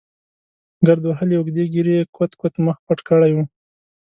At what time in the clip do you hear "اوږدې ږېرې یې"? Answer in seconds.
1.37-2.09